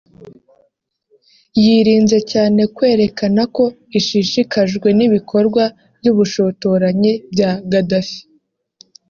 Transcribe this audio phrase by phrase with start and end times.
[1.63, 3.63] yirinze cyane kwerekana ko
[3.99, 5.63] ishishikajwe n’ibikorwa
[5.99, 8.19] by’ubushotoranyi bya Gaddafi